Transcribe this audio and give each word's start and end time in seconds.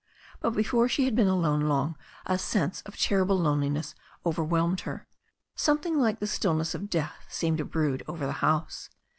But 0.39 0.55
before 0.55 0.89
she 0.89 1.05
had 1.05 1.15
been 1.15 1.27
alone 1.27 1.59
long 1.61 1.95
a 2.25 2.39
sense 2.39 2.81
of 2.87 2.97
terrible 2.97 3.37
loneliness 3.37 3.93
overwhelmed 4.25 4.79
her. 4.81 5.05
Something 5.55 5.99
like 5.99 6.19
the 6.19 6.25
stillness 6.25 6.73
of 6.73 6.89
death 6.89 7.23
seemed 7.29 7.59
to 7.59 7.65
brood 7.65 8.01
over 8.07 8.25
the 8.25 8.31
house. 8.41 8.89